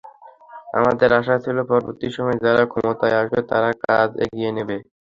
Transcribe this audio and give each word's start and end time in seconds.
আমাদের 0.77 1.09
আশা 1.19 1.35
ছিল, 1.45 1.57
পরবর্তী 1.69 2.07
সময়ে 2.15 2.43
যারা 2.45 2.63
ক্ষমতায় 2.71 3.17
আসবে, 3.21 3.39
তারা 3.51 3.69
কাজ 3.85 4.09
এগিয়ে 4.25 4.51
নেবে। 4.57 4.77